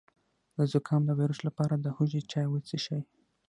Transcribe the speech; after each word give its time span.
د 0.55 0.57
زکام 0.73 1.01
د 1.05 1.11
ویروس 1.19 1.39
لپاره 1.47 1.73
د 1.77 1.85
هوږې 1.95 2.21
چای 2.31 2.45
وڅښئ 2.49 3.01